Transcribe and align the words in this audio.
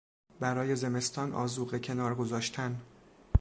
برای 0.39 0.75
زمستان 0.75 1.33
آذوقه 1.33 1.79
کنار 1.79 2.15
گذاشتن 2.15 2.81